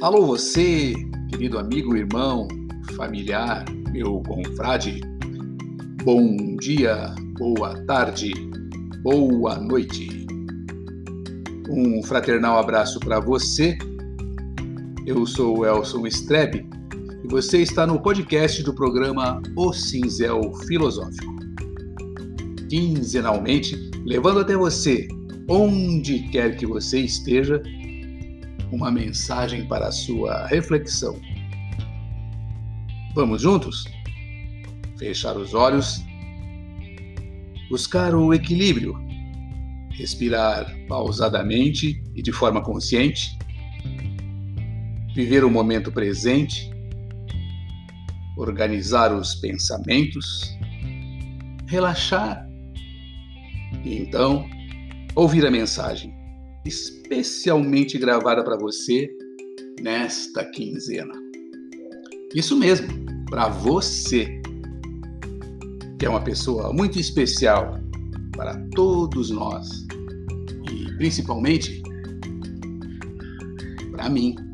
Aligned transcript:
Alô 0.00 0.24
você, 0.24 0.94
querido 1.28 1.58
amigo, 1.58 1.96
irmão, 1.96 2.46
familiar, 2.94 3.64
meu 3.90 4.22
confrade. 4.22 5.00
Bom 6.04 6.54
dia, 6.54 7.12
boa 7.36 7.74
tarde, 7.84 8.32
boa 9.02 9.56
noite. 9.58 10.24
Um 11.68 12.00
fraternal 12.04 12.60
abraço 12.60 13.00
para 13.00 13.18
você. 13.18 13.76
Eu 15.04 15.26
sou 15.26 15.66
Elson 15.66 16.06
Strebe 16.06 16.64
e 17.24 17.26
você 17.26 17.58
está 17.58 17.84
no 17.84 18.00
podcast 18.00 18.62
do 18.62 18.72
programa 18.72 19.42
O 19.56 19.72
Cinzel 19.72 20.54
Filosófico. 20.68 21.34
Quinzenalmente, 22.70 23.90
levando 24.06 24.38
até 24.38 24.56
você, 24.56 25.08
onde 25.48 26.20
quer 26.28 26.56
que 26.56 26.64
você 26.64 27.00
esteja, 27.00 27.60
uma 28.70 28.90
mensagem 28.90 29.66
para 29.66 29.90
sua 29.90 30.46
reflexão. 30.46 31.20
Vamos 33.14 33.42
juntos? 33.42 33.84
Fechar 34.98 35.36
os 35.36 35.54
olhos, 35.54 36.04
buscar 37.70 38.14
o 38.14 38.34
equilíbrio, 38.34 38.96
respirar 39.90 40.66
pausadamente 40.88 42.02
e 42.14 42.22
de 42.22 42.32
forma 42.32 42.62
consciente, 42.62 43.38
viver 45.14 45.44
o 45.44 45.50
momento 45.50 45.90
presente, 45.90 46.70
organizar 48.36 49.12
os 49.12 49.34
pensamentos, 49.36 50.56
relaxar. 51.66 52.46
E 53.84 53.96
então 53.96 54.48
ouvir 55.14 55.46
a 55.46 55.50
mensagem 55.50 56.17
especialmente 56.68 57.98
gravada 57.98 58.44
para 58.44 58.56
você 58.56 59.10
nesta 59.80 60.44
quinzena. 60.44 61.14
Isso 62.34 62.56
mesmo, 62.56 62.86
para 63.28 63.48
você, 63.48 64.40
que 65.98 66.06
é 66.06 66.08
uma 66.08 66.22
pessoa 66.22 66.72
muito 66.72 66.98
especial 66.98 67.80
para 68.36 68.54
todos 68.74 69.30
nós 69.30 69.86
e 70.70 70.92
principalmente 70.96 71.82
para 73.90 74.08
mim. 74.08 74.47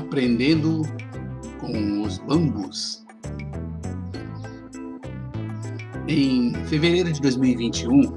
Aprendendo 0.00 0.82
com 1.60 2.02
os 2.02 2.18
bambus. 2.18 3.04
Em 6.08 6.52
fevereiro 6.66 7.12
de 7.12 7.20
2021, 7.20 8.16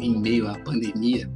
em 0.00 0.20
meio 0.20 0.48
à 0.48 0.58
pandemia, 0.58 1.30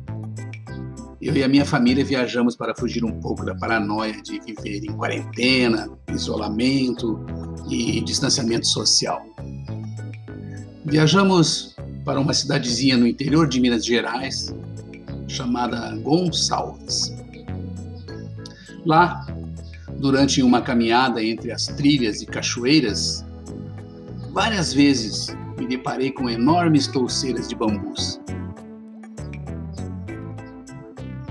eu 1.21 1.35
e 1.35 1.43
a 1.43 1.49
minha 1.49 1.65
família 1.65 2.05
viajamos 2.05 2.55
para 2.55 2.75
fugir 2.75 3.03
um 3.03 3.19
pouco 3.21 3.45
da 3.47 3.55
paranoia 3.55 4.21
de 4.21 4.39
viver 4.41 4.85
em 4.85 4.93
quarentena, 4.93 5.89
isolamento 6.13 7.25
e 7.71 8.03
distanciamento 8.03 8.67
social. 8.67 9.25
Viajamos 10.85 11.75
para 12.05 12.21
uma 12.21 12.35
cidadezinha 12.35 12.99
no 12.99 13.07
interior 13.07 13.49
de 13.49 13.59
Minas 13.59 13.87
Gerais 13.87 14.55
chamada 15.27 15.97
Gonçalves. 15.97 17.15
Lá 18.85 19.27
durante 20.05 20.43
uma 20.43 20.61
caminhada 20.61 21.25
entre 21.25 21.51
as 21.51 21.67
trilhas 21.67 22.21
e 22.21 22.27
cachoeiras, 22.27 23.25
várias 24.35 24.71
vezes 24.71 25.35
me 25.59 25.67
deparei 25.67 26.13
com 26.13 26.29
enormes 26.29 26.87
touceiras 26.87 27.49
de 27.49 27.55
bambus. 27.55 28.21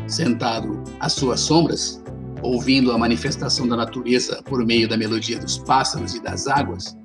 Sentado 0.07 0.81
às 0.99 1.13
suas 1.13 1.41
sombras, 1.41 2.03
ouvindo 2.41 2.91
a 2.91 2.97
manifestação 2.97 3.67
da 3.67 3.75
natureza 3.75 4.41
por 4.41 4.65
meio 4.65 4.89
da 4.89 4.97
melodia 4.97 5.37
dos 5.37 5.59
pássaros 5.59 6.15
e 6.15 6.23
das 6.23 6.47
águas, 6.47 6.97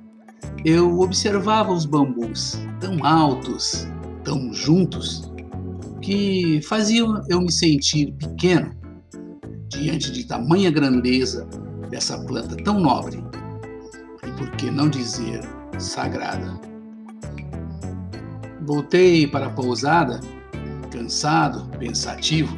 eu 0.65 0.99
observava 0.99 1.71
os 1.71 1.85
bambus 1.85 2.57
tão 2.79 3.05
altos, 3.05 3.87
tão 4.23 4.51
juntos, 4.51 5.31
que 6.01 6.61
faziam 6.63 7.23
eu 7.29 7.39
me 7.39 7.51
sentir 7.51 8.11
pequeno 8.13 8.78
diante 9.69 10.11
de 10.11 10.25
tamanha 10.25 10.71
grandeza 10.71 11.47
dessa 11.89 12.17
planta 12.17 12.55
tão 12.63 12.79
nobre 12.79 13.23
e, 14.25 14.31
por 14.31 14.49
que 14.51 14.69
não 14.69 14.89
dizer, 14.89 15.41
sagrada. 15.77 16.59
Voltei 18.65 19.25
para 19.27 19.47
a 19.47 19.49
pousada, 19.49 20.19
cansado, 20.91 21.65
pensativo 21.77 22.57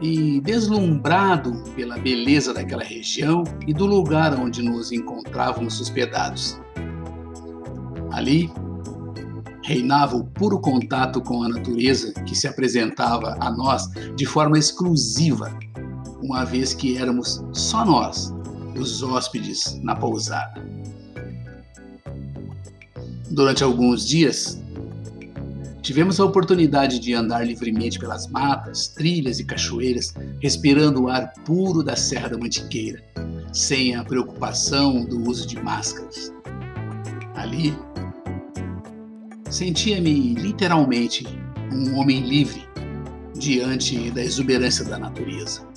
e 0.00 0.40
deslumbrado 0.40 1.52
pela 1.76 1.96
beleza 1.98 2.52
daquela 2.52 2.82
região 2.82 3.44
e 3.66 3.72
do 3.72 3.86
lugar 3.86 4.34
onde 4.38 4.62
nos 4.62 4.90
encontrávamos 4.90 5.80
hospedados. 5.80 6.60
Ali, 8.10 8.50
reinava 9.62 10.16
o 10.16 10.24
puro 10.24 10.58
contato 10.60 11.20
com 11.20 11.44
a 11.44 11.48
natureza 11.48 12.12
que 12.24 12.34
se 12.34 12.48
apresentava 12.48 13.36
a 13.40 13.50
nós 13.50 13.88
de 14.16 14.26
forma 14.26 14.58
exclusiva 14.58 15.56
uma 16.22 16.44
vez 16.44 16.72
que 16.72 16.96
éramos 16.96 17.44
só 17.52 17.84
nós, 17.84 18.32
os 18.78 19.02
hóspedes, 19.02 19.78
na 19.82 19.94
pousada. 19.96 20.64
Durante 23.30 23.64
alguns 23.64 24.06
dias, 24.06 24.60
tivemos 25.82 26.20
a 26.20 26.24
oportunidade 26.24 26.98
de 26.98 27.12
andar 27.12 27.46
livremente 27.46 27.98
pelas 27.98 28.28
matas, 28.28 28.88
trilhas 28.88 29.40
e 29.40 29.44
cachoeiras, 29.44 30.14
respirando 30.40 31.02
o 31.02 31.08
ar 31.08 31.32
puro 31.44 31.82
da 31.82 31.96
Serra 31.96 32.28
da 32.28 32.38
Mantiqueira, 32.38 33.02
sem 33.52 33.96
a 33.96 34.04
preocupação 34.04 35.04
do 35.04 35.28
uso 35.28 35.46
de 35.46 35.60
máscaras. 35.60 36.32
Ali, 37.34 37.76
sentia-me 39.50 40.34
literalmente 40.34 41.26
um 41.72 41.98
homem 41.98 42.20
livre 42.20 42.62
diante 43.34 44.10
da 44.10 44.22
exuberância 44.22 44.84
da 44.84 44.98
natureza 44.98 45.71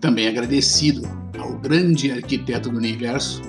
também 0.00 0.26
agradecido 0.26 1.02
ao 1.38 1.58
grande 1.58 2.10
arquiteto 2.10 2.70
do 2.70 2.78
universo 2.78 3.42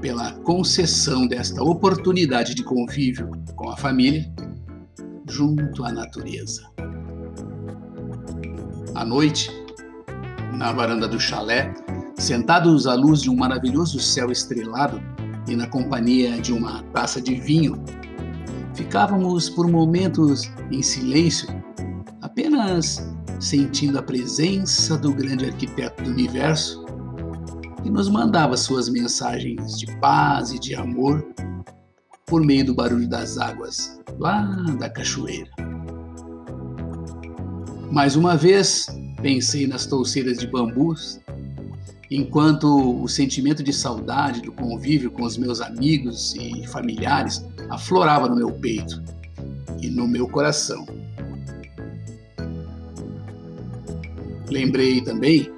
pela 0.00 0.32
concessão 0.40 1.26
desta 1.26 1.62
oportunidade 1.62 2.54
de 2.54 2.62
convívio 2.62 3.30
com 3.54 3.70
a 3.70 3.76
família 3.76 4.30
junto 5.28 5.84
à 5.84 5.92
natureza. 5.92 6.62
À 8.94 9.04
noite, 9.04 9.50
na 10.52 10.72
varanda 10.72 11.08
do 11.08 11.18
chalé, 11.18 11.74
sentados 12.16 12.86
à 12.86 12.94
luz 12.94 13.22
de 13.22 13.30
um 13.30 13.36
maravilhoso 13.36 13.98
céu 13.98 14.30
estrelado 14.30 15.02
e 15.48 15.56
na 15.56 15.66
companhia 15.66 16.40
de 16.40 16.52
uma 16.52 16.82
taça 16.84 17.20
de 17.20 17.34
vinho, 17.34 17.82
ficávamos 18.74 19.50
por 19.50 19.68
momentos 19.68 20.50
em 20.70 20.82
silêncio, 20.82 21.48
apenas 22.22 23.13
sentindo 23.40 23.98
a 23.98 24.02
presença 24.02 24.96
do 24.96 25.12
grande 25.12 25.46
arquiteto 25.46 26.02
do 26.02 26.10
universo, 26.10 26.84
que 27.82 27.90
nos 27.90 28.08
mandava 28.08 28.56
suas 28.56 28.88
mensagens 28.88 29.78
de 29.78 29.86
paz 29.98 30.50
e 30.50 30.58
de 30.58 30.74
amor 30.74 31.26
por 32.26 32.42
meio 32.42 32.64
do 32.64 32.74
barulho 32.74 33.08
das 33.08 33.38
águas 33.38 34.00
lá 34.18 34.42
da 34.78 34.88
cachoeira. 34.88 35.50
Mais 37.90 38.16
uma 38.16 38.36
vez, 38.36 38.86
pensei 39.20 39.66
nas 39.66 39.86
touceiras 39.86 40.38
de 40.38 40.46
bambus, 40.46 41.20
enquanto 42.10 43.02
o 43.02 43.08
sentimento 43.08 43.62
de 43.62 43.72
saudade 43.72 44.40
do 44.40 44.52
convívio 44.52 45.10
com 45.10 45.22
os 45.22 45.36
meus 45.36 45.60
amigos 45.60 46.34
e 46.34 46.66
familiares 46.66 47.44
aflorava 47.70 48.28
no 48.28 48.36
meu 48.36 48.50
peito 48.52 49.02
e 49.80 49.88
no 49.88 50.08
meu 50.08 50.28
coração. 50.28 50.86
Lembrei 54.50 55.00
também 55.00 55.50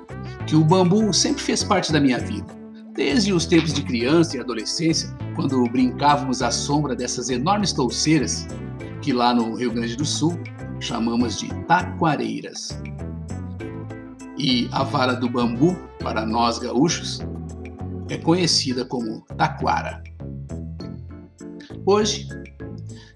que 0.47 0.55
o 0.55 0.65
bambu 0.65 1.13
sempre 1.13 1.43
fez 1.43 1.65
parte 1.65 1.93
da 1.93 2.01
minha 2.01 2.19
vida, 2.19 2.47
desde 2.95 3.33
os 3.33 3.47
tempos 3.47 3.73
de 3.73 3.83
criança 3.83 4.37
e 4.37 4.41
adolescência, 4.41 5.09
quando 5.35 5.63
brincávamos 5.65 6.41
à 6.41 6.51
sombra 6.51 6.95
dessas 6.95 7.29
enormes 7.29 7.73
touceiras 7.73 8.47
que 9.03 9.13
lá 9.13 9.35
no 9.35 9.55
Rio 9.55 9.73
Grande 9.73 9.97
do 9.97 10.05
Sul 10.05 10.39
chamamos 10.81 11.39
de 11.39 11.49
taquareiras. 11.65 12.81
E 14.39 14.69
a 14.73 14.83
vara 14.83 15.15
do 15.15 15.29
bambu, 15.29 15.77
para 16.01 16.25
nós 16.25 16.59
gaúchos, 16.59 17.21
é 18.09 18.17
conhecida 18.17 18.85
como 18.85 19.23
taquara. 19.37 20.03
Hoje, 21.85 22.29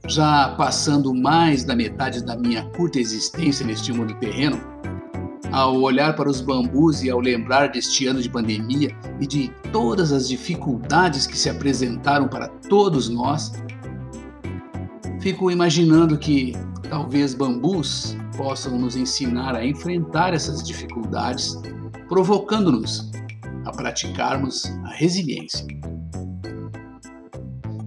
já 0.09 0.55
passando 0.57 1.15
mais 1.15 1.65
da 1.65 1.77
metade 1.77 2.25
da 2.25 2.37
minha 2.37 2.65
curta 2.71 2.99
existência 2.99 3.67
neste 3.67 3.93
mundo 3.93 4.15
terreno, 4.15 4.61
ao 5.53 5.81
olhar 5.81 6.15
para 6.15 6.29
os 6.29 6.41
bambus 6.41 7.03
e 7.03 7.11
ao 7.11 7.21
lembrar 7.21 7.69
deste 7.69 8.07
ano 8.07 8.21
de 8.21 8.29
pandemia 8.29 8.97
e 9.21 9.27
de 9.27 9.51
todas 9.73 10.13
as 10.13 10.29
dificuldades 10.29 11.27
que 11.27 11.37
se 11.37 11.51
apresentaram 11.51 12.29
para 12.29 12.49
todos 12.49 13.09
nós, 13.09 13.53
fico 15.21 15.51
imaginando 15.51 16.17
que 16.19 16.53
talvez 16.89 17.35
bambus 17.35 18.17
possam 18.37 18.79
nos 18.79 18.97
ensinar 18.97 19.55
a 19.55 19.65
enfrentar 19.65 20.35
essas 20.35 20.63
dificuldades, 20.63 21.61
provocando-nos 22.09 23.11
a 23.65 23.71
praticarmos 23.71 24.67
a 24.85 24.91
resiliência. 24.95 25.67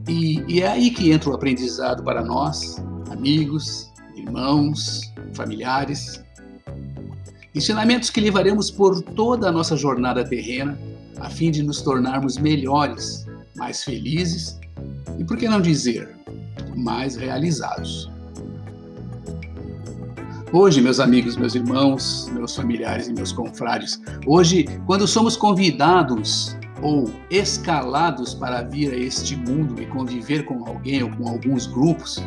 E, 0.07 0.43
e, 0.47 0.61
é 0.61 0.67
aí 0.67 0.91
que 0.91 1.11
entra 1.11 1.29
o 1.29 1.33
aprendizado 1.33 2.03
para 2.03 2.23
nós, 2.23 2.75
amigos, 3.09 3.91
irmãos, 4.15 5.11
familiares. 5.33 6.22
Ensinamentos 7.55 8.09
que 8.09 8.19
levaremos 8.19 8.71
por 8.71 8.99
toda 9.01 9.49
a 9.49 9.51
nossa 9.51 9.77
jornada 9.77 10.23
terrena, 10.25 10.77
a 11.19 11.29
fim 11.29 11.51
de 11.51 11.61
nos 11.61 11.83
tornarmos 11.83 12.35
melhores, 12.35 13.27
mais 13.55 13.83
felizes 13.83 14.59
e, 15.19 15.23
por 15.23 15.37
que 15.37 15.47
não 15.47 15.61
dizer, 15.61 16.09
mais 16.75 17.15
realizados. 17.15 18.11
Hoje, 20.51 20.81
meus 20.81 20.99
amigos, 20.99 21.37
meus 21.37 21.53
irmãos, 21.53 22.27
meus 22.33 22.55
familiares 22.55 23.07
e 23.07 23.13
meus 23.13 23.31
confrades, 23.31 24.01
hoje, 24.25 24.65
quando 24.87 25.07
somos 25.07 25.37
convidados 25.37 26.57
ou 26.81 27.07
escalados 27.29 28.33
para 28.33 28.63
vir 28.63 28.91
a 28.93 28.97
este 28.97 29.35
mundo 29.35 29.79
e 29.79 29.85
conviver 29.85 30.43
com 30.45 30.67
alguém 30.67 31.03
ou 31.03 31.11
com 31.11 31.27
alguns 31.27 31.67
grupos 31.67 32.19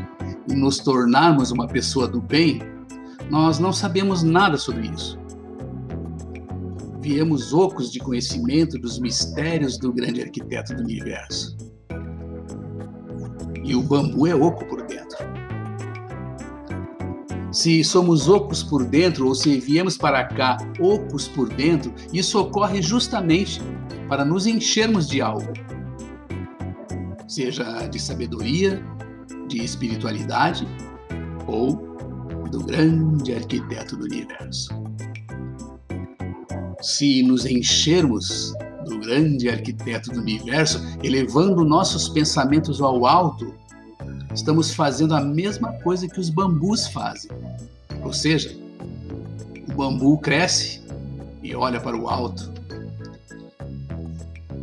e 0.48 0.54
nos 0.54 0.78
tornarmos 0.78 1.50
uma 1.50 1.66
pessoa 1.66 2.06
do 2.06 2.20
bem, 2.20 2.62
nós 3.30 3.58
não 3.58 3.72
sabemos 3.72 4.22
nada 4.22 4.56
sobre 4.56 4.88
isso. 4.88 5.18
Viemos 7.00 7.52
ocos 7.52 7.92
de 7.92 7.98
conhecimento 7.98 8.78
dos 8.78 8.98
mistérios 8.98 9.78
do 9.78 9.92
grande 9.92 10.22
arquiteto 10.22 10.74
do 10.74 10.82
universo. 10.82 11.56
E 13.62 13.74
o 13.74 13.82
bambu 13.82 14.26
é 14.26 14.34
oco 14.34 14.64
por 14.66 14.82
dentro. 14.82 15.16
Se 17.52 17.82
somos 17.82 18.28
ocos 18.28 18.62
por 18.62 18.84
dentro 18.84 19.26
ou 19.28 19.34
se 19.34 19.58
viemos 19.58 19.96
para 19.96 20.24
cá 20.24 20.56
ocos 20.78 21.26
por 21.26 21.48
dentro, 21.48 21.92
isso 22.12 22.38
ocorre 22.38 22.82
justamente 22.82 23.60
para 24.08 24.24
nos 24.24 24.46
enchermos 24.46 25.08
de 25.08 25.20
algo, 25.20 25.52
seja 27.26 27.86
de 27.88 27.98
sabedoria, 27.98 28.84
de 29.48 29.64
espiritualidade 29.64 30.66
ou 31.46 31.85
do 32.50 32.60
grande 32.64 33.34
arquiteto 33.34 33.96
do 33.96 34.04
universo. 34.04 34.70
Se 36.80 37.22
nos 37.22 37.46
enchermos 37.46 38.52
do 38.84 38.98
grande 38.98 39.48
arquiteto 39.48 40.10
do 40.10 40.20
universo, 40.20 40.80
elevando 41.02 41.64
nossos 41.64 42.08
pensamentos 42.08 42.80
ao 42.80 43.06
alto, 43.06 43.54
estamos 44.34 44.72
fazendo 44.72 45.14
a 45.14 45.20
mesma 45.20 45.72
coisa 45.80 46.08
que 46.08 46.20
os 46.20 46.30
bambus 46.30 46.86
fazem. 46.88 47.30
Ou 48.02 48.12
seja, 48.12 48.56
o 49.68 49.72
bambu 49.74 50.18
cresce 50.18 50.82
e 51.42 51.54
olha 51.54 51.80
para 51.80 51.96
o 51.96 52.08
alto, 52.08 52.52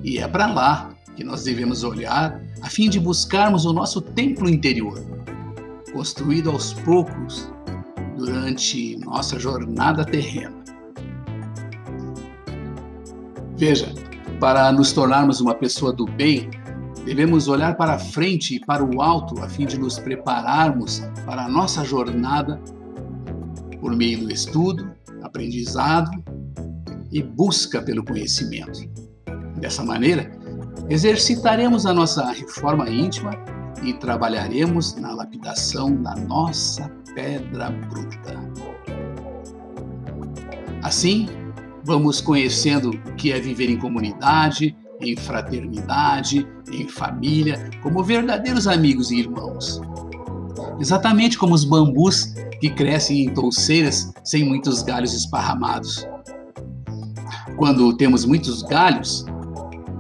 e 0.03 0.17
é 0.17 0.27
para 0.27 0.47
lá 0.47 0.93
que 1.15 1.23
nós 1.23 1.43
devemos 1.43 1.83
olhar 1.83 2.41
a 2.61 2.69
fim 2.69 2.89
de 2.89 2.99
buscarmos 2.99 3.65
o 3.65 3.71
nosso 3.71 4.01
templo 4.01 4.49
interior, 4.49 5.01
construído 5.93 6.49
aos 6.51 6.73
poucos 6.73 7.49
durante 8.25 8.95
nossa 8.99 9.37
jornada 9.37 10.05
terrena. 10.05 10.63
Veja, 13.57 13.93
para 14.39 14.71
nos 14.71 14.93
tornarmos 14.93 15.41
uma 15.41 15.53
pessoa 15.53 15.91
do 15.91 16.05
bem, 16.05 16.49
devemos 17.05 17.49
olhar 17.49 17.75
para 17.75 17.99
frente 17.99 18.55
e 18.55 18.59
para 18.65 18.83
o 18.83 19.01
alto 19.01 19.41
a 19.43 19.49
fim 19.49 19.65
de 19.65 19.77
nos 19.77 19.99
prepararmos 19.99 21.03
para 21.25 21.45
a 21.45 21.49
nossa 21.49 21.83
jornada 21.83 22.61
por 23.81 23.93
meio 23.93 24.21
do 24.21 24.31
estudo, 24.31 24.89
aprendizado 25.21 26.09
e 27.11 27.21
busca 27.21 27.81
pelo 27.81 28.05
conhecimento. 28.05 28.79
Dessa 29.59 29.83
maneira, 29.83 30.31
exercitaremos 30.89 31.85
a 31.85 31.93
nossa 31.93 32.31
reforma 32.31 32.89
íntima 32.89 33.31
e 33.83 33.93
trabalharemos 33.93 34.95
na 34.95 35.13
lapidação 35.13 35.95
da 36.01 36.15
nossa 36.15 36.89
pedra 37.13 37.69
bruta. 37.69 38.39
Assim, 40.81 41.27
vamos 41.83 42.21
conhecendo 42.21 42.89
o 42.89 43.15
que 43.15 43.31
é 43.31 43.39
viver 43.39 43.69
em 43.69 43.77
comunidade, 43.77 44.75
em 45.01 45.15
fraternidade, 45.15 46.47
em 46.71 46.87
família, 46.87 47.69
como 47.81 48.03
verdadeiros 48.03 48.67
amigos 48.67 49.11
e 49.11 49.19
irmãos. 49.19 49.81
Exatamente 50.79 51.37
como 51.37 51.53
os 51.53 51.63
bambus 51.63 52.33
que 52.59 52.69
crescem 52.69 53.25
em 53.25 53.33
touceiras 53.33 54.11
sem 54.23 54.43
muitos 54.43 54.81
galhos 54.81 55.13
esparramados. 55.13 56.07
Quando 57.57 57.95
temos 57.95 58.25
muitos 58.25 58.63
galhos, 58.63 59.25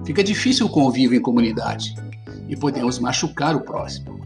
Fica 0.05 0.23
difícil 0.23 0.65
o 0.65 0.69
convívio 0.69 1.17
em 1.17 1.21
comunidade 1.21 1.95
e 2.47 2.55
podemos 2.55 2.99
machucar 2.99 3.55
o 3.55 3.61
próximo. 3.61 4.21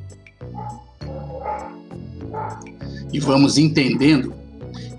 E 3.12 3.20
vamos 3.20 3.58
entendendo 3.58 4.34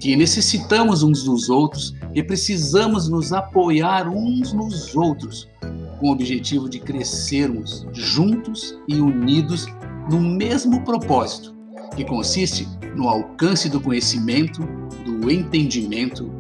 que 0.00 0.16
necessitamos 0.16 1.02
uns 1.02 1.24
dos 1.24 1.48
outros 1.48 1.94
e 2.14 2.22
precisamos 2.22 3.08
nos 3.08 3.32
apoiar 3.32 4.08
uns 4.08 4.52
nos 4.52 4.94
outros 4.96 5.48
com 5.98 6.08
o 6.08 6.12
objetivo 6.12 6.68
de 6.68 6.78
crescermos 6.78 7.86
juntos 7.92 8.78
e 8.86 8.96
unidos 8.96 9.66
no 10.10 10.20
mesmo 10.20 10.82
propósito, 10.84 11.54
que 11.96 12.04
consiste 12.04 12.66
no 12.96 13.08
alcance 13.08 13.68
do 13.68 13.80
conhecimento, 13.80 14.62
do 15.04 15.30
entendimento 15.30 16.32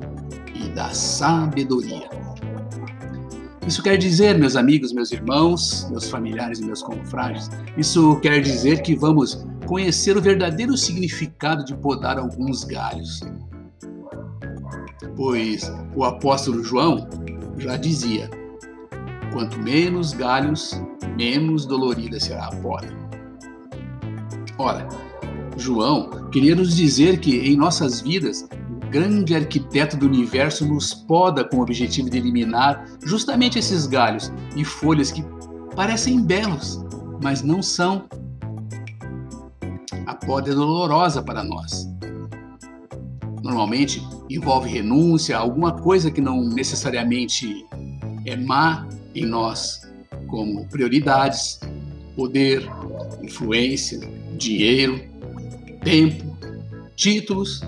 e 0.54 0.68
da 0.70 0.90
sabedoria. 0.90 2.08
Isso 3.68 3.82
quer 3.82 3.98
dizer, 3.98 4.38
meus 4.38 4.56
amigos, 4.56 4.94
meus 4.94 5.12
irmãos, 5.12 5.86
meus 5.90 6.08
familiares 6.08 6.58
e 6.58 6.64
meus 6.64 6.82
confrades, 6.82 7.50
isso 7.76 8.18
quer 8.20 8.40
dizer 8.40 8.80
que 8.80 8.96
vamos 8.96 9.46
conhecer 9.66 10.16
o 10.16 10.22
verdadeiro 10.22 10.74
significado 10.74 11.62
de 11.62 11.76
podar 11.76 12.18
alguns 12.18 12.64
galhos. 12.64 13.20
Pois 15.14 15.70
o 15.94 16.02
apóstolo 16.02 16.64
João 16.64 17.06
já 17.58 17.76
dizia: 17.76 18.30
quanto 19.34 19.58
menos 19.58 20.14
galhos, 20.14 20.80
menos 21.18 21.66
dolorida 21.66 22.18
será 22.18 22.46
a 22.46 22.56
poda. 22.56 22.88
Ora, 24.56 24.88
João 25.58 26.08
queria 26.30 26.56
nos 26.56 26.74
dizer 26.74 27.20
que 27.20 27.36
em 27.36 27.54
nossas 27.54 28.00
vidas 28.00 28.48
grande 28.90 29.34
arquiteto 29.34 29.96
do 29.96 30.06
universo 30.06 30.66
nos 30.66 30.94
poda 30.94 31.44
com 31.44 31.58
o 31.58 31.62
objetivo 31.62 32.08
de 32.08 32.18
eliminar 32.18 32.84
justamente 33.04 33.58
esses 33.58 33.86
galhos 33.86 34.32
e 34.56 34.64
folhas 34.64 35.10
que 35.10 35.24
parecem 35.76 36.24
belos, 36.24 36.80
mas 37.22 37.42
não 37.42 37.62
são. 37.62 38.08
A 40.06 40.14
poda 40.14 40.50
é 40.50 40.54
dolorosa 40.54 41.22
para 41.22 41.44
nós. 41.44 41.88
Normalmente 43.42 44.02
envolve 44.28 44.68
renúncia, 44.68 45.36
alguma 45.36 45.72
coisa 45.72 46.10
que 46.10 46.20
não 46.20 46.42
necessariamente 46.42 47.64
é 48.24 48.36
má 48.36 48.86
em 49.14 49.24
nós, 49.24 49.82
como 50.26 50.66
prioridades, 50.66 51.60
poder, 52.16 52.68
influência, 53.22 54.00
dinheiro, 54.36 55.00
tempo, 55.82 56.36
títulos 56.96 57.62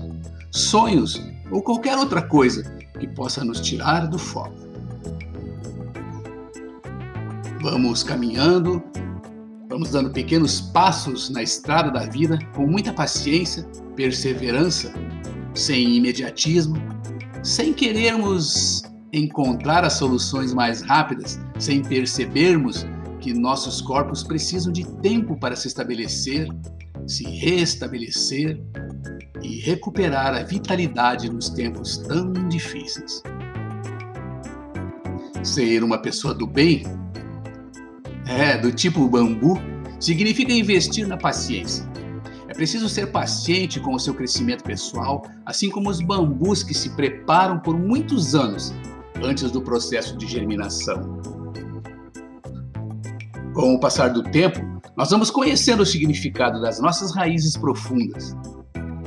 sonhos 0.51 1.21
ou 1.49 1.61
qualquer 1.61 1.97
outra 1.97 2.21
coisa 2.21 2.63
que 2.99 3.07
possa 3.07 3.43
nos 3.43 3.59
tirar 3.61 4.07
do 4.07 4.19
foco. 4.19 4.55
Vamos 7.61 8.03
caminhando, 8.03 8.83
vamos 9.69 9.91
dando 9.91 10.11
pequenos 10.11 10.59
passos 10.59 11.29
na 11.29 11.41
estrada 11.41 11.91
da 11.91 12.05
vida 12.05 12.37
com 12.55 12.67
muita 12.67 12.91
paciência, 12.91 13.63
perseverança, 13.95 14.91
sem 15.53 15.95
imediatismo, 15.95 16.75
sem 17.43 17.73
querermos 17.73 18.83
encontrar 19.13 19.83
as 19.83 19.93
soluções 19.93 20.53
mais 20.53 20.81
rápidas, 20.81 21.39
sem 21.59 21.81
percebermos 21.81 22.85
que 23.19 23.33
nossos 23.33 23.81
corpos 23.81 24.23
precisam 24.23 24.71
de 24.71 24.85
tempo 24.97 25.37
para 25.37 25.55
se 25.55 25.67
estabelecer, 25.67 26.47
se 27.05 27.23
restabelecer 27.23 28.59
e 29.41 29.59
recuperar 29.59 30.33
a 30.33 30.43
vitalidade 30.43 31.29
nos 31.29 31.49
tempos 31.49 31.97
tão 31.97 32.31
difíceis. 32.47 33.21
Ser 35.43 35.83
uma 35.83 35.97
pessoa 35.97 36.33
do 36.33 36.45
bem, 36.45 36.83
é, 38.27 38.57
do 38.57 38.71
tipo 38.71 39.07
bambu, 39.07 39.59
significa 39.99 40.53
investir 40.53 41.07
na 41.07 41.17
paciência. 41.17 41.89
É 42.47 42.53
preciso 42.53 42.89
ser 42.89 43.07
paciente 43.07 43.79
com 43.79 43.95
o 43.95 43.99
seu 43.99 44.13
crescimento 44.13 44.63
pessoal, 44.63 45.25
assim 45.45 45.69
como 45.69 45.89
os 45.89 46.01
bambus 46.01 46.63
que 46.63 46.73
se 46.73 46.89
preparam 46.91 47.59
por 47.59 47.77
muitos 47.77 48.35
anos 48.35 48.73
antes 49.23 49.49
do 49.51 49.61
processo 49.61 50.17
de 50.17 50.27
germinação. 50.27 51.21
Com 53.53 53.73
o 53.73 53.79
passar 53.79 54.09
do 54.09 54.23
tempo, 54.23 54.59
nós 54.95 55.09
vamos 55.11 55.31
conhecendo 55.31 55.83
o 55.83 55.85
significado 55.85 56.61
das 56.61 56.79
nossas 56.79 57.15
raízes 57.15 57.55
profundas, 57.55 58.35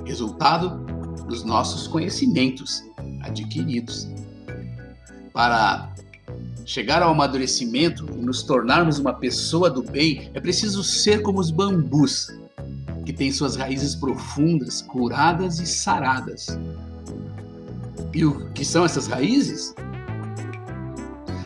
resultado 0.05 0.85
dos 1.27 1.45
nossos 1.45 1.87
conhecimentos 1.87 2.85
adquiridos. 3.23 4.09
Para 5.33 5.93
chegar 6.65 7.03
ao 7.03 7.13
amadurecimento 7.13 8.07
e 8.13 8.23
nos 8.23 8.43
tornarmos 8.43 8.99
uma 8.99 9.13
pessoa 9.13 9.69
do 9.71 9.83
bem, 9.83 10.31
é 10.35 10.41
preciso 10.41 10.83
ser 10.83 11.23
como 11.23 11.41
os 11.41 11.51
bambus, 11.51 12.29
que 13.05 13.13
têm 13.13 13.31
suas 13.31 13.57
raízes 13.57 13.95
profundas, 13.95 14.81
curadas 14.81 15.61
e 15.61 15.67
saradas. 15.67 16.59
E 18.15 18.25
o 18.25 18.51
que 18.53 18.65
são 18.65 18.85
essas 18.85 19.07
raízes? 19.07 19.75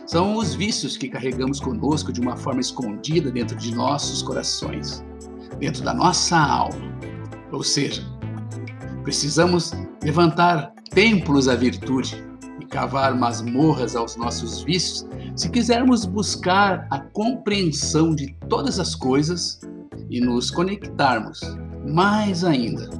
São 0.07 0.37
os 0.37 0.55
vícios 0.55 0.97
que 0.97 1.09
carregamos 1.09 1.61
conosco 1.61 2.13
de 2.13 2.21
uma 2.21 2.37
forma 2.37 2.61
escondida 2.61 3.31
dentro 3.31 3.57
de 3.57 3.75
nossos 3.75 4.23
corações, 4.23 5.05
dentro 5.59 5.83
da 5.83 5.93
nossa 5.93 6.39
alma. 6.39 6.81
Ou 7.51 7.63
seja, 7.63 8.07
precisamos 9.09 9.73
levantar 10.05 10.71
templos 10.91 11.49
à 11.49 11.55
virtude 11.55 12.23
e 12.61 12.67
cavar 12.67 13.17
masmorras 13.17 13.97
aos 13.97 14.17
nossos 14.17 14.61
vícios 14.61 15.09
se 15.35 15.49
quisermos 15.49 16.05
buscar 16.05 16.87
a 16.91 17.01
compreensão 17.01 18.15
de 18.15 18.37
todas 18.51 18.79
as 18.79 18.95
coisas 18.95 19.61
e 20.11 20.21
nos 20.21 20.51
conectarmos 20.51 21.41
mais 21.87 22.45
ainda 22.45 22.91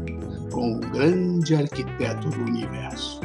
com 0.51 0.77
o 0.77 0.81
grande 0.81 1.55
arquiteto 1.55 2.31
do 2.31 2.41
universo. 2.41 3.21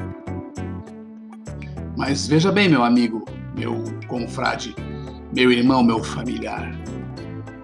Mas 1.96 2.28
veja 2.28 2.52
bem, 2.52 2.68
meu 2.68 2.84
amigo, 2.84 3.24
meu 3.56 3.82
confrade, 4.10 4.76
meu 5.34 5.54
irmão, 5.54 5.82
meu 5.82 6.04
familiar, 6.04 6.70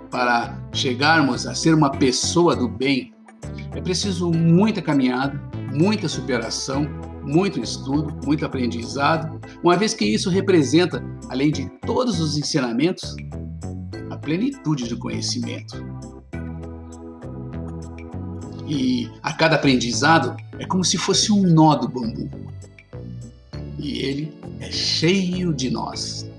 para 0.10 0.58
chegarmos 0.72 1.46
a 1.46 1.54
ser 1.54 1.74
uma 1.74 1.92
pessoa 1.92 2.56
do 2.56 2.70
bem, 2.70 3.12
é 3.80 3.82
preciso 3.82 4.30
muita 4.30 4.82
caminhada, 4.82 5.42
muita 5.74 6.10
superação, 6.10 6.86
muito 7.24 7.62
estudo, 7.62 8.14
muito 8.26 8.46
aprendizado, 8.46 9.40
uma 9.64 9.78
vez 9.78 9.94
que 9.94 10.04
isso 10.04 10.30
representa, 10.30 11.02
além 11.30 11.50
de 11.50 11.70
todos 11.86 12.20
os 12.20 12.38
ensinamentos, 12.38 13.16
a 14.10 14.18
plenitude 14.18 14.90
do 14.90 14.98
conhecimento. 14.98 15.82
E 18.68 19.10
a 19.24 19.32
cada 19.32 19.56
aprendizado 19.56 20.36
é 20.60 20.66
como 20.66 20.84
se 20.84 20.98
fosse 20.98 21.32
um 21.32 21.44
nó 21.44 21.76
do 21.76 21.88
bambu. 21.88 22.30
E 23.78 24.00
ele 24.00 24.34
é 24.60 24.70
cheio 24.70 25.54
de 25.54 25.70
nós. 25.70 26.30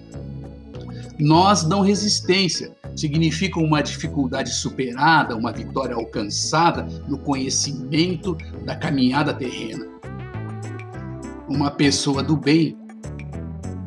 Nós 1.18 1.64
dão 1.64 1.80
resistência, 1.80 2.76
significam 2.96 3.64
uma 3.64 3.82
dificuldade 3.82 4.50
superada, 4.50 5.36
uma 5.36 5.52
vitória 5.52 5.94
alcançada 5.94 6.86
no 7.08 7.18
conhecimento 7.18 8.36
da 8.64 8.76
caminhada 8.76 9.32
terrena. 9.32 9.86
Uma 11.48 11.70
pessoa 11.70 12.22
do 12.22 12.36
bem 12.36 12.76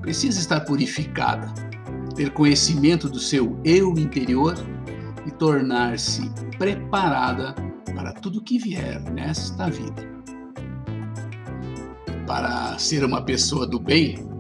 precisa 0.01 0.39
estar 0.39 0.61
purificada, 0.61 1.53
ter 2.15 2.31
conhecimento 2.31 3.09
do 3.09 3.19
seu 3.19 3.57
eu 3.63 3.91
interior 3.97 4.55
e 5.25 5.31
tornar-se 5.31 6.29
preparada 6.57 7.55
para 7.95 8.11
tudo 8.13 8.41
que 8.41 8.57
vier 8.57 9.01
nesta 9.11 9.69
vida. 9.69 10.11
Para 12.27 12.77
ser 12.77 13.03
uma 13.03 13.21
pessoa 13.21 13.65
do 13.65 13.79
bem, 13.79 14.32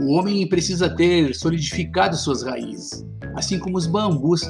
o 0.00 0.12
homem 0.12 0.46
precisa 0.48 0.88
ter 0.88 1.34
solidificado 1.34 2.16
suas 2.16 2.42
raízes, 2.42 3.04
assim 3.34 3.58
como 3.58 3.76
os 3.76 3.86
bambus, 3.86 4.42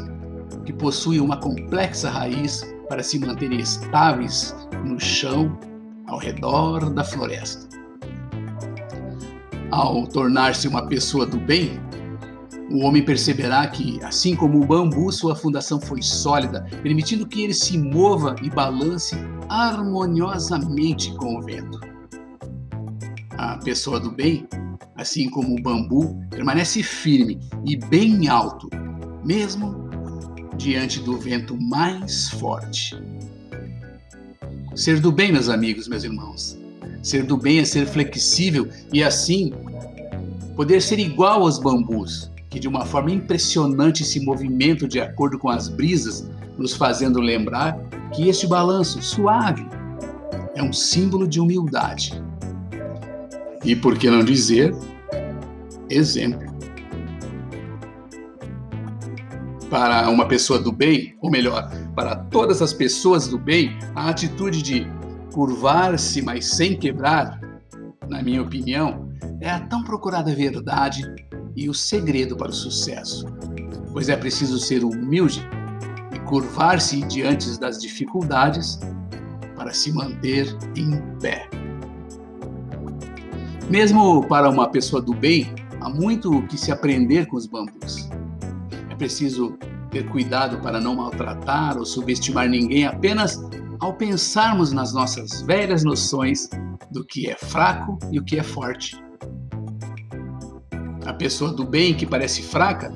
que 0.65 0.73
possuem 0.73 1.21
uma 1.21 1.39
complexa 1.39 2.11
raiz 2.11 2.63
para 2.89 3.03
se 3.03 3.19
manterem 3.19 3.61
estáveis 3.61 4.55
no 4.85 5.01
chão 5.01 5.59
ao 6.07 6.19
redor 6.19 6.91
da 6.91 7.05
floresta. 7.05 7.69
Ao 9.71 10.07
tornar-se 10.07 10.69
uma 10.69 10.87
pessoa 10.87 11.27
do 11.27 11.39
bem, 11.39 11.81
o 12.71 12.81
homem 12.81 13.03
perceberá 13.03 13.67
que, 13.67 13.99
assim 14.03 14.37
como 14.37 14.63
o 14.63 14.67
bambu, 14.67 15.11
sua 15.11 15.35
fundação 15.35 15.81
foi 15.81 16.03
sólida, 16.03 16.67
permitindo 16.83 17.27
que 17.27 17.43
ele 17.43 17.55
se 17.55 17.79
mova 17.79 18.37
e 18.43 18.51
balance 18.51 19.17
harmoniosamente 19.49 21.15
com 21.17 21.39
o 21.39 21.43
vento. 21.43 21.81
A 23.39 23.57
pessoa 23.57 24.01
do 24.01 24.11
bem, 24.11 24.49
assim 24.97 25.31
como 25.31 25.55
o 25.55 25.63
bambu, 25.63 26.21
permanece 26.29 26.83
firme 26.83 27.39
e 27.65 27.77
bem 27.77 28.27
alto, 28.27 28.69
mesmo 29.25 29.89
diante 30.57 30.99
do 30.99 31.17
vento 31.17 31.57
mais 31.57 32.31
forte. 32.31 33.01
Ser 34.75 34.99
do 34.99 35.13
bem, 35.13 35.31
meus 35.31 35.49
amigos, 35.49 35.87
meus 35.87 36.03
irmãos. 36.03 36.59
Ser 37.01 37.23
do 37.23 37.37
bem 37.37 37.61
é 37.61 37.65
ser 37.65 37.87
flexível 37.87 38.69
e 38.93 39.05
assim 39.05 39.53
poder 40.57 40.83
ser 40.83 40.99
igual 40.99 41.43
aos 41.43 41.61
bambus, 41.61 42.33
que 42.51 42.59
de 42.59 42.67
uma 42.67 42.85
forma 42.85 43.13
impressionante 43.13 44.05
se 44.05 44.19
movimentam 44.19 44.89
de 44.89 45.01
acordo 45.01 45.39
com 45.39 45.49
as 45.49 45.69
brisas, 45.69 46.29
nos 46.59 46.73
fazendo 46.73 47.21
lembrar 47.21 47.79
que 48.13 48.29
este 48.29 48.49
balanço 48.49 49.01
suave 49.01 49.65
é 50.57 50.63
um 50.63 50.73
símbolo 50.73 51.29
de 51.29 51.39
humildade. 51.39 52.21
E 53.65 53.75
por 53.75 53.99
que 53.99 54.11
não 54.11 54.25
dizer 54.25 54.75
exemplo? 55.91 56.49
Para 59.69 60.09
uma 60.09 60.27
pessoa 60.27 60.59
do 60.59 60.73
bem, 60.73 61.17
ou 61.21 61.31
melhor, 61.31 61.71
para 61.95 62.17
todas 62.17 62.63
as 62.63 62.73
pessoas 62.73 63.29
do 63.29 63.39
bem, 63.39 63.77
a 63.95 64.09
atitude 64.09 64.63
de 64.63 64.87
curvar-se, 65.33 66.23
mas 66.23 66.47
sem 66.47 66.77
quebrar, 66.77 67.39
na 68.09 68.23
minha 68.23 68.41
opinião, 68.41 69.09
é 69.41 69.51
a 69.51 69.61
tão 69.61 69.85
procurada 69.85 70.35
verdade 70.35 71.03
e 71.55 71.69
o 71.69 71.75
segredo 71.75 72.37
para 72.37 72.49
o 72.49 72.55
sucesso, 72.55 73.27
pois 73.93 74.09
é 74.09 74.17
preciso 74.17 74.59
ser 74.59 74.85
humilde 74.85 75.47
e 76.15 76.19
curvar-se 76.21 77.03
diante 77.03 77.59
das 77.61 77.79
dificuldades 77.79 78.79
para 79.55 79.75
se 79.75 79.93
manter 79.93 80.57
em 80.77 80.97
pé. 81.21 81.49
Mesmo 83.71 84.27
para 84.27 84.49
uma 84.49 84.67
pessoa 84.67 85.03
do 85.03 85.13
bem, 85.13 85.53
há 85.81 85.91
muito 85.91 86.43
que 86.47 86.57
se 86.57 86.73
aprender 86.73 87.27
com 87.27 87.37
os 87.37 87.47
bambus. 87.47 88.09
É 88.89 88.95
preciso 88.95 89.59
ter 89.91 90.09
cuidado 90.09 90.59
para 90.61 90.81
não 90.81 90.97
maltratar 90.97 91.77
ou 91.77 91.85
subestimar 91.85 92.49
ninguém 92.49 92.87
apenas 92.87 93.39
ao 93.79 93.93
pensarmos 93.93 94.73
nas 94.73 94.95
nossas 94.95 95.43
velhas 95.43 95.85
noções 95.85 96.49
do 96.91 97.05
que 97.05 97.29
é 97.29 97.37
fraco 97.37 97.99
e 98.11 98.19
o 98.19 98.25
que 98.25 98.39
é 98.39 98.43
forte. 98.43 98.97
A 101.05 101.13
pessoa 101.13 101.53
do 101.53 101.65
bem 101.65 101.95
que 101.95 102.07
parece 102.07 102.43
fraca 102.43 102.91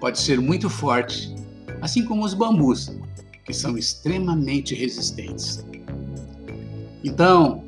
pode 0.00 0.18
ser 0.18 0.40
muito 0.40 0.70
forte, 0.70 1.34
assim 1.82 2.04
como 2.04 2.24
os 2.24 2.32
bambus, 2.32 2.90
que 3.44 3.52
são 3.52 3.76
extremamente 3.76 4.74
resistentes. 4.74 5.64
Então, 7.02 7.63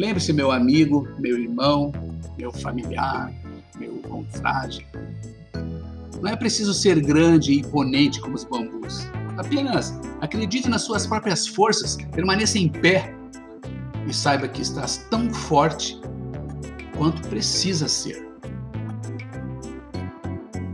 lembre-se, 0.00 0.32
meu 0.32 0.50
amigo, 0.50 1.06
meu 1.18 1.38
irmão, 1.38 1.92
meu 2.38 2.50
familiar, 2.50 3.32
meu 3.78 3.96
confrade. 4.08 4.86
Não 6.22 6.30
é 6.30 6.36
preciso 6.36 6.72
ser 6.72 7.00
grande 7.00 7.52
e 7.52 7.60
imponente 7.60 8.20
como 8.20 8.34
os 8.34 8.44
bambus. 8.44 9.06
Apenas 9.36 9.98
acredite 10.20 10.68
nas 10.68 10.82
suas 10.82 11.06
próprias 11.06 11.46
forças, 11.46 11.96
permaneça 12.12 12.58
em 12.58 12.68
pé 12.68 13.14
e 14.06 14.12
saiba 14.12 14.48
que 14.48 14.62
estás 14.62 15.06
tão 15.10 15.32
forte 15.32 16.00
quanto 16.96 17.26
precisa 17.28 17.86
ser. 17.86 18.26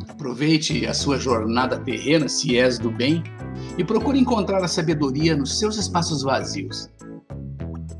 Aproveite 0.09 0.87
a 0.87 0.95
sua 0.95 1.18
jornada 1.18 1.78
terrena, 1.80 2.28
se 2.28 2.56
és 2.56 2.78
do 2.78 2.90
bem, 2.90 3.23
e 3.78 3.85
procure 3.85 4.18
encontrar 4.18 4.62
a 4.62 4.68
sabedoria 4.68 5.37
nos 5.37 5.59
seus 5.59 5.76
espaços 5.76 6.23
vazios. 6.23 6.90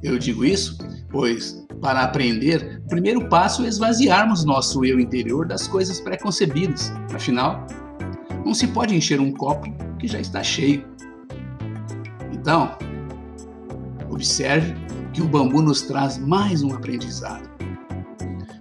Eu 0.03 0.19
digo 0.19 0.45
isso, 0.45 0.79
pois, 1.09 1.65
para 1.81 2.03
aprender, 2.03 2.83
o 2.85 2.89
primeiro 2.89 3.29
passo 3.29 3.65
é 3.65 3.69
esvaziarmos 3.69 4.45
nosso 4.45 4.85
eu 4.85 4.99
interior 4.99 5.47
das 5.47 5.67
coisas 5.67 6.01
pré-concebidas. 6.01 6.93
Afinal, 7.15 7.67
não 8.45 8.55
se 8.55 8.67
pode 8.69 8.95
encher 8.95 9.21
um 9.21 9.33
copo 9.33 9.67
que 9.99 10.09
já 10.09 10.21
está 10.21 10.43
cheio. 10.43 10.85
Então, 12.33 12.77
observe 14.11 14.75
que 15.13 15.23
o 15.23 15.29
bambu 15.29 15.63
nos 15.63 15.83
traz 15.83 16.19
mais 16.19 16.63
um 16.63 16.75
aprendizado. 16.75 17.49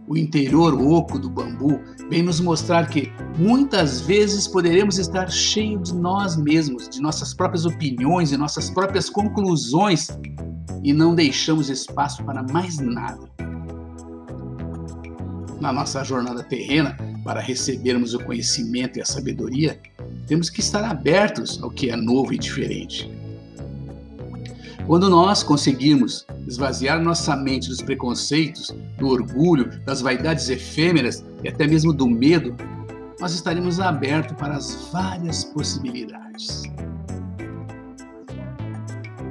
O 0.08 0.16
interior 0.18 0.74
oco 0.80 1.18
do 1.18 1.30
bambu 1.30 1.80
vem 2.10 2.22
nos 2.22 2.40
mostrar 2.40 2.88
que 2.90 3.12
muitas 3.38 4.02
vezes 4.02 4.48
poderemos 4.48 5.00
estar 5.00 5.30
cheios 5.32 5.92
de 5.92 5.96
nós 5.96 6.36
mesmos, 6.36 6.88
de 6.88 7.02
nossas 7.02 7.34
próprias 7.34 7.66
opiniões 7.66 8.32
e 8.32 8.38
nossas 8.38 8.70
próprias 8.70 9.10
conclusões 9.10 10.10
e 10.84 10.94
não 10.94 11.16
deixamos 11.16 11.70
espaço 11.70 12.24
para 12.24 12.44
mais 12.44 12.78
nada. 12.78 13.28
Na 15.60 15.74
nossa 15.74 16.04
jornada 16.04 16.44
terrena, 16.44 16.96
para 17.24 17.42
recebermos 17.42 18.14
o 18.14 18.20
conhecimento 18.20 19.00
e 19.00 19.02
a 19.02 19.06
sabedoria, 19.06 19.80
temos 20.28 20.50
que 20.50 20.60
estar 20.60 20.84
abertos 20.84 21.62
ao 21.64 21.72
que 21.72 21.90
é 21.90 21.96
novo 21.96 22.34
e 22.34 22.38
diferente. 22.38 23.10
Quando 24.88 25.10
nós 25.10 25.42
conseguirmos 25.42 26.27
esvaziar 26.48 27.01
nossa 27.01 27.36
mente 27.36 27.70
dos 27.70 27.82
preconceitos, 27.82 28.70
do 29.00 29.08
orgulho, 29.08 29.82
das 29.84 30.00
vaidades 30.00 30.48
efêmeras 30.48 31.25
e 31.44 31.50
até 31.50 31.65
mesmo 31.65 31.92
do 31.92 32.08
medo, 32.08 32.56
nós 33.20 33.34
estaremos 33.34 33.80
abertos 33.80 34.38
para 34.38 34.56
as 34.56 34.89
várias 34.92 35.44
possibilidades. 35.44 36.62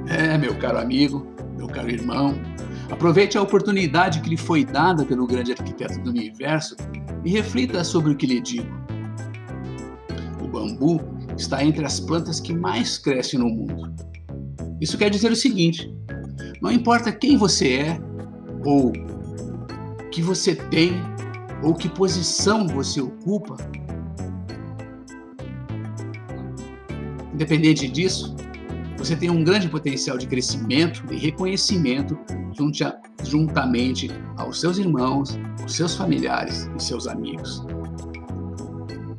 É, 0.07 0.37
meu 0.37 0.57
caro 0.57 0.77
amigo, 0.77 1.25
meu 1.55 1.67
caro 1.67 1.89
irmão, 1.89 2.35
aproveite 2.91 3.37
a 3.37 3.41
oportunidade 3.41 4.19
que 4.19 4.29
lhe 4.29 4.37
foi 4.37 4.65
dada 4.65 5.05
pelo 5.05 5.25
grande 5.25 5.53
arquiteto 5.53 6.01
do 6.01 6.09
universo 6.09 6.75
e 7.23 7.29
reflita 7.29 7.81
sobre 7.85 8.11
o 8.11 8.17
que 8.17 8.27
lhe 8.27 8.41
digo. 8.41 8.67
O 10.41 10.47
bambu 10.49 11.01
está 11.37 11.63
entre 11.63 11.85
as 11.85 11.97
plantas 11.97 12.41
que 12.41 12.53
mais 12.53 12.97
crescem 12.97 13.39
no 13.39 13.47
mundo. 13.47 13.95
Isso 14.79 14.97
quer 14.97 15.09
dizer 15.09 15.31
o 15.31 15.35
seguinte: 15.35 15.93
não 16.61 16.71
importa 16.71 17.11
quem 17.11 17.37
você 17.37 17.73
é, 17.73 17.99
ou 18.65 18.91
que 20.11 20.21
você 20.21 20.55
tem, 20.55 20.93
ou 21.63 21.73
que 21.73 21.89
posição 21.89 22.67
você 22.67 23.01
ocupa, 23.01 23.57
independente 27.33 27.87
disso, 27.87 28.35
você 28.97 29.15
tem 29.15 29.29
um 29.29 29.43
grande 29.43 29.67
potencial 29.69 30.17
de 30.17 30.25
crescimento 30.25 31.03
e 31.11 31.17
reconhecimento 31.17 32.17
juntamente 33.23 34.09
aos 34.37 34.61
seus 34.61 34.77
irmãos, 34.77 35.37
aos 35.61 35.73
seus 35.73 35.95
familiares 35.95 36.69
e 36.77 36.81
seus 36.81 37.07
amigos. 37.07 37.63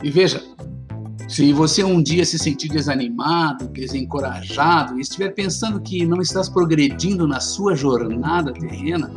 E 0.02 0.10
veja, 0.10 0.42
se 1.28 1.52
você 1.52 1.82
um 1.82 2.00
dia 2.00 2.24
se 2.24 2.38
sentir 2.38 2.68
desanimado, 2.68 3.66
desencorajado 3.68 4.96
e 4.96 5.00
estiver 5.00 5.30
pensando 5.30 5.80
que 5.80 6.06
não 6.06 6.20
estás 6.20 6.48
progredindo 6.48 7.26
na 7.26 7.40
sua 7.40 7.74
jornada 7.74 8.52
terrena, 8.52 9.10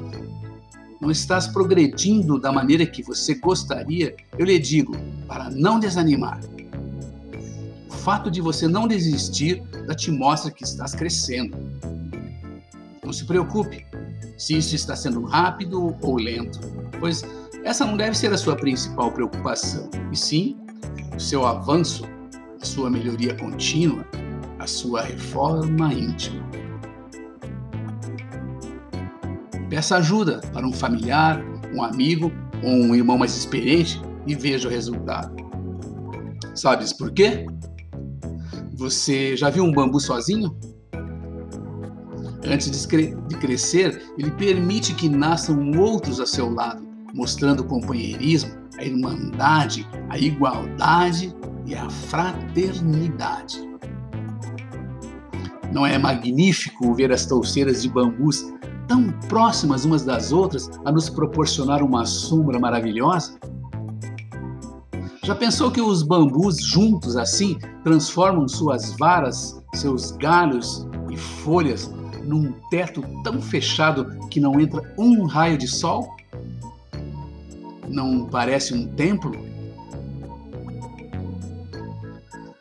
não 0.99 1.11
estás 1.11 1.47
progredindo 1.47 2.39
da 2.39 2.51
maneira 2.51 2.85
que 2.85 3.03
você 3.03 3.35
gostaria, 3.35 4.15
eu 4.37 4.45
lhe 4.45 4.57
digo, 4.57 4.95
para 5.27 5.51
não 5.51 5.79
desanimar. 5.79 6.39
O 7.87 7.93
fato 7.93 8.31
de 8.31 8.41
você 8.41 8.67
não 8.67 8.87
desistir 8.87 9.61
já 9.87 9.93
te 9.93 10.11
mostra 10.11 10.51
que 10.51 10.63
estás 10.63 10.95
crescendo. 10.95 11.55
Não 13.03 13.13
se 13.13 13.25
preocupe 13.25 13.85
se 14.35 14.57
isso 14.57 14.75
está 14.75 14.95
sendo 14.95 15.23
rápido 15.25 15.95
ou 16.01 16.17
lento, 16.17 16.59
pois 16.99 17.23
essa 17.63 17.85
não 17.85 17.95
deve 17.95 18.17
ser 18.17 18.33
a 18.33 18.37
sua 18.37 18.55
principal 18.55 19.11
preocupação, 19.11 19.89
e 20.11 20.17
sim 20.17 20.57
o 21.19 21.21
seu 21.21 21.45
avanço, 21.45 22.05
a 22.61 22.65
sua 22.65 22.89
melhoria 22.89 23.35
contínua, 23.35 24.07
a 24.57 24.65
sua 24.65 25.01
reforma 25.01 25.93
íntima. 25.93 26.41
Peça 29.69 29.97
ajuda 29.97 30.39
para 30.53 30.65
um 30.65 30.71
familiar, 30.71 31.43
um 31.75 31.83
amigo 31.83 32.31
ou 32.63 32.71
um 32.71 32.95
irmão 32.95 33.17
mais 33.17 33.35
experiente 33.35 34.01
e 34.25 34.33
veja 34.33 34.69
o 34.69 34.71
resultado. 34.71 35.35
Sabes 36.55 36.93
por 36.93 37.11
quê? 37.11 37.45
Você 38.75 39.35
já 39.35 39.49
viu 39.49 39.65
um 39.65 39.73
bambu 39.73 39.99
sozinho? 39.99 40.57
Antes 42.45 42.87
de 42.87 43.37
crescer, 43.37 44.01
ele 44.17 44.31
permite 44.31 44.93
que 44.93 45.09
nasçam 45.09 45.69
outros 45.77 46.21
a 46.21 46.25
seu 46.25 46.49
lado, 46.49 46.81
mostrando 47.13 47.63
companheirismo, 47.63 48.51
a 48.77 48.83
irmandade, 48.83 49.87
a 50.09 50.17
igualdade 50.17 51.35
e 51.65 51.75
a 51.75 51.89
fraternidade. 51.89 53.67
Não 55.71 55.85
é 55.85 55.97
magnífico 55.97 56.93
ver 56.93 57.11
as 57.11 57.25
touceiras 57.25 57.83
de 57.83 57.89
bambus 57.89 58.45
tão 58.87 59.11
próximas 59.27 59.85
umas 59.85 60.03
das 60.03 60.31
outras 60.31 60.69
a 60.83 60.91
nos 60.91 61.09
proporcionar 61.09 61.83
uma 61.83 62.05
sombra 62.05 62.59
maravilhosa? 62.59 63.39
Já 65.23 65.35
pensou 65.35 65.69
que 65.69 65.79
os 65.79 66.01
bambus 66.01 66.57
juntos 66.59 67.15
assim 67.15 67.59
transformam 67.83 68.47
suas 68.47 68.97
varas, 68.97 69.63
seus 69.75 70.11
galhos 70.11 70.87
e 71.11 71.15
folhas 71.15 71.93
num 72.23 72.51
teto 72.71 73.03
tão 73.23 73.39
fechado 73.39 74.05
que 74.29 74.39
não 74.39 74.59
entra 74.59 74.81
um 74.97 75.25
raio 75.25 75.57
de 75.57 75.67
sol? 75.67 76.18
Não 77.89 78.25
parece 78.25 78.73
um 78.73 78.87
templo? 78.87 79.33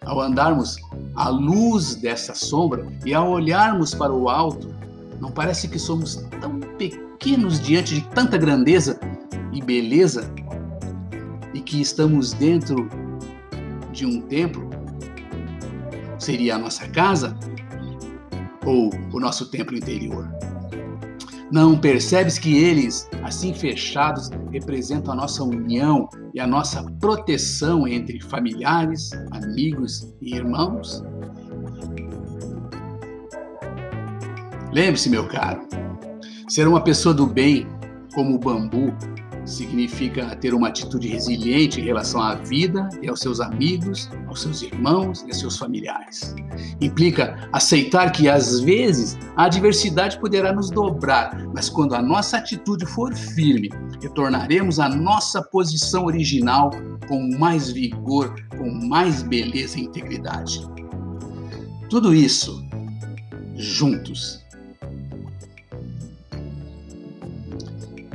Ao 0.04 0.20
andarmos 0.20 0.76
à 1.14 1.28
luz 1.28 1.94
dessa 1.96 2.34
sombra 2.34 2.86
e 3.04 3.12
ao 3.12 3.30
olharmos 3.30 3.94
para 3.94 4.12
o 4.12 4.28
alto, 4.28 4.74
não 5.20 5.30
parece 5.30 5.68
que 5.68 5.78
somos 5.78 6.16
tão 6.40 6.58
pequenos 6.78 7.60
diante 7.60 7.96
de 7.96 8.08
tanta 8.08 8.38
grandeza 8.38 8.98
e 9.52 9.60
beleza 9.60 10.32
e 11.52 11.60
que 11.60 11.80
estamos 11.80 12.32
dentro 12.32 12.88
de 13.92 14.06
um 14.06 14.22
templo? 14.22 14.68
Seria 16.18 16.56
a 16.56 16.58
nossa 16.58 16.88
casa 16.88 17.36
ou 18.64 18.90
o 19.12 19.20
nosso 19.20 19.50
templo 19.50 19.76
interior? 19.76 20.28
Não 21.50 21.78
percebes 21.78 22.38
que 22.38 22.58
eles, 22.58 23.08
assim 23.22 23.54
fechados, 23.54 24.28
representam 24.52 25.14
a 25.14 25.16
nossa 25.16 25.42
união 25.42 26.06
e 26.34 26.40
a 26.40 26.46
nossa 26.46 26.82
proteção 27.00 27.88
entre 27.88 28.20
familiares, 28.20 29.10
amigos 29.30 30.14
e 30.20 30.34
irmãos? 30.34 31.02
Lembre-se, 34.72 35.08
meu 35.08 35.26
caro, 35.26 35.66
ser 36.46 36.68
uma 36.68 36.82
pessoa 36.82 37.14
do 37.14 37.26
bem, 37.26 37.66
como 38.14 38.34
o 38.34 38.38
bambu, 38.38 38.94
significa 39.48 40.36
ter 40.36 40.52
uma 40.52 40.68
atitude 40.68 41.08
resiliente 41.08 41.80
em 41.80 41.84
relação 41.84 42.20
à 42.20 42.34
vida 42.34 42.88
e 43.02 43.08
aos 43.08 43.20
seus 43.20 43.40
amigos, 43.40 44.10
aos 44.26 44.42
seus 44.42 44.62
irmãos 44.62 45.22
e 45.22 45.26
aos 45.26 45.38
seus 45.38 45.56
familiares. 45.56 46.34
Implica 46.80 47.48
aceitar 47.52 48.12
que 48.12 48.28
às 48.28 48.60
vezes 48.60 49.16
a 49.36 49.44
adversidade 49.44 50.18
poderá 50.18 50.52
nos 50.52 50.70
dobrar, 50.70 51.46
mas 51.54 51.68
quando 51.68 51.94
a 51.94 52.02
nossa 52.02 52.36
atitude 52.36 52.84
for 52.86 53.14
firme, 53.14 53.70
retornaremos 54.02 54.78
à 54.78 54.88
nossa 54.88 55.42
posição 55.42 56.06
original 56.06 56.70
com 57.08 57.28
mais 57.38 57.70
vigor, 57.70 58.34
com 58.56 58.70
mais 58.88 59.22
beleza 59.22 59.78
e 59.78 59.84
integridade. 59.84 60.68
Tudo 61.88 62.14
isso 62.14 62.62
juntos. 63.56 64.44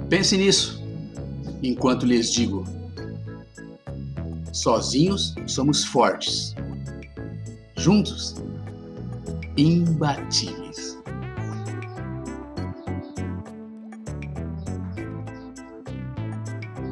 Pense 0.09 0.37
nisso 0.37 0.82
enquanto 1.63 2.05
lhes 2.05 2.31
digo: 2.31 2.65
sozinhos 4.51 5.33
somos 5.47 5.83
fortes, 5.85 6.53
juntos, 7.77 8.35
imbatíveis. 9.57 11.01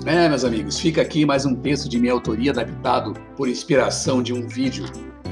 É, 0.06 0.28
meus 0.28 0.44
amigos, 0.44 0.80
fica 0.80 1.02
aqui 1.02 1.26
mais 1.26 1.46
um 1.46 1.56
texto 1.56 1.88
de 1.88 2.00
minha 2.00 2.12
autoria 2.12 2.52
adaptado 2.52 3.14
por 3.38 3.48
inspiração 3.48 4.24
de 4.24 4.34
um 4.34 4.48
vídeo 4.48 4.86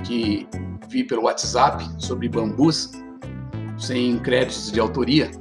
que 0.06 0.48
vi 0.90 1.04
pelo 1.04 1.24
WhatsApp 1.24 1.84
sobre 1.98 2.30
bambus, 2.30 2.92
sem 3.80 4.20
créditos 4.20 4.72
de 4.72 4.80
autoria 4.80 5.32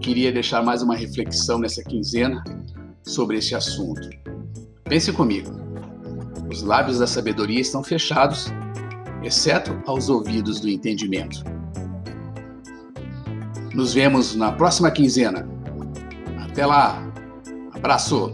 queria 0.00 0.32
deixar 0.32 0.62
mais 0.62 0.82
uma 0.82 0.94
reflexão 0.94 1.58
nessa 1.58 1.82
quinzena 1.82 2.42
sobre 3.02 3.38
esse 3.38 3.54
assunto. 3.54 4.08
Pense 4.84 5.12
comigo. 5.12 5.50
Os 6.50 6.62
lábios 6.62 6.98
da 6.98 7.06
sabedoria 7.06 7.60
estão 7.60 7.82
fechados, 7.82 8.46
exceto 9.22 9.80
aos 9.86 10.08
ouvidos 10.08 10.60
do 10.60 10.68
entendimento. 10.68 11.42
Nos 13.74 13.94
vemos 13.94 14.34
na 14.34 14.52
próxima 14.52 14.90
quinzena. 14.90 15.48
Até 16.38 16.66
lá. 16.66 17.02
Abraço. 17.72 18.30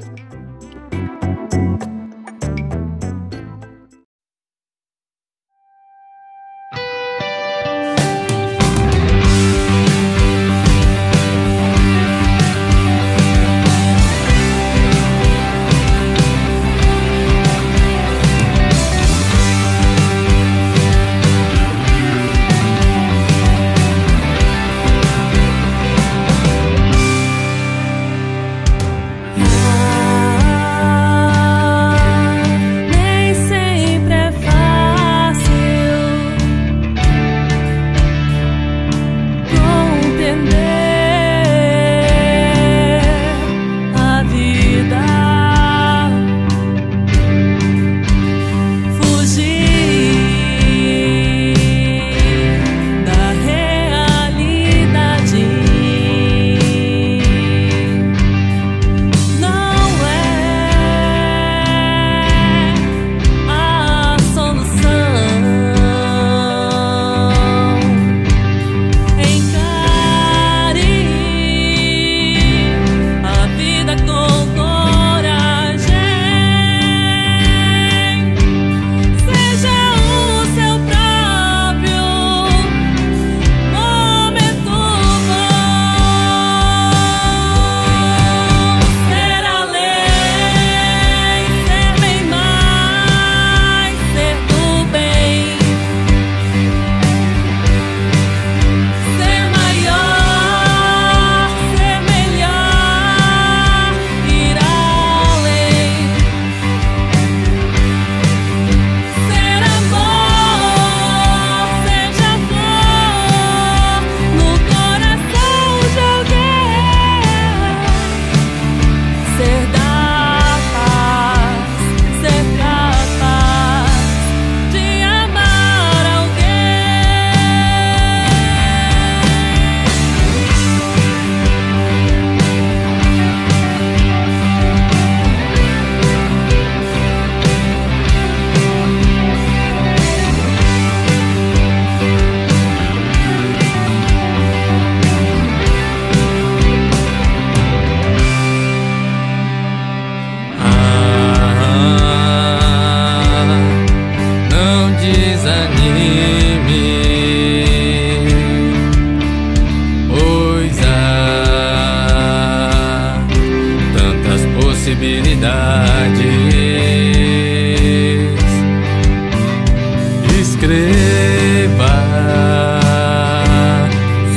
Escreva 170.41 171.95